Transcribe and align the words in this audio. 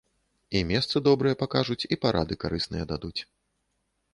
І 0.59 0.61
месцы 0.69 1.01
добрыя 1.07 1.39
пакажуць, 1.43 1.79
і 1.93 1.99
парады 2.07 2.39
карысныя 2.45 2.89
дадуць. 2.93 3.17